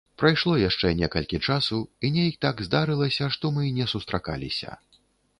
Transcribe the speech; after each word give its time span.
Прайшло 0.19 0.53
яшчэ 0.59 0.87
некалькі 1.01 1.39
часу, 1.47 1.77
і 2.07 2.09
нейк 2.15 2.39
так 2.45 2.63
здарылася, 2.67 3.27
што 3.35 3.51
мы 3.59 3.67
не 3.77 3.85
сустракаліся. 3.93 4.71